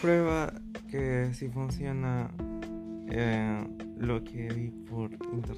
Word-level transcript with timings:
prueba 0.00 0.52
que 0.90 1.30
sí 1.34 1.48
funciona 1.48 2.30
eh, 3.10 3.66
lo 3.98 4.24
que 4.24 4.48
vi 4.48 4.70
por 4.88 5.12
internet. 5.12 5.49